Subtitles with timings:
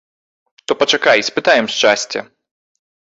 [0.65, 2.21] То пачакай, спытаем шчасця!